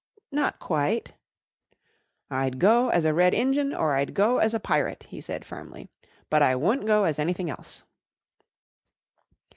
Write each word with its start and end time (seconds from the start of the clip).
"Not 0.31 0.57
quite." 0.57 1.13
"I'd 2.31 2.57
go 2.57 2.89
as 2.89 3.05
a 3.05 3.13
Red 3.13 3.35
Injun, 3.35 3.71
or 3.71 3.93
I'd 3.93 4.15
go 4.15 4.39
as 4.39 4.55
a 4.55 4.59
Pirate," 4.59 5.03
he 5.09 5.21
said 5.21 5.45
firmly, 5.45 5.89
"but 6.27 6.41
I 6.41 6.55
wu'nt 6.55 6.87
go 6.87 7.03
as 7.03 7.19
anything 7.19 7.51
else." 7.51 7.83